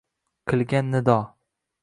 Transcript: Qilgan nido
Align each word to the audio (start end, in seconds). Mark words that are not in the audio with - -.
Qilgan 0.51 0.89
nido 0.95 1.19